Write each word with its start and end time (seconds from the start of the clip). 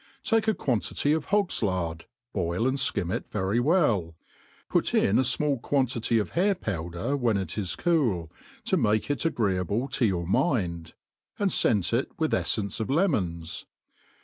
TAKE 0.23 0.45
a^quantity 0.45 1.15
of 1.15 1.25
hog's 1.25 1.61
lard, 1.61 2.05
boil 2.33 2.67
and 2.67 2.79
fkrm* 2.79 3.13
it 3.13 3.29
very 3.29 3.59
well; 3.59 4.15
put 4.67 4.95
in 4.95 5.19
a 5.19 5.21
fmall 5.21 5.61
quantity 5.61 6.17
of 6.17 6.31
hair^powder, 6.31 7.21
vtrhen 7.21 7.39
it 7.39 7.55
is 7.55 7.75
cool^ 7.75 8.31
tt> 8.65 8.79
make 8.79 9.11
it 9.11 9.25
agreeable 9.25 9.87
to 9.89 10.03
your 10.07 10.25
qiind; 10.25 10.93
and 11.37 11.51
fcent 11.51 11.93
it 11.93 12.09
with 12.17 12.31
cffbnce 12.31 12.79
of 12.79 12.89
lemons. 12.89 13.67